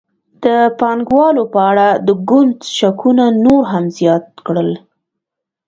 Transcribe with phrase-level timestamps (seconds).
[0.43, 0.45] د
[0.79, 4.71] پانګوالو په اړه د ګوند شکونه نور هم زیات کړل.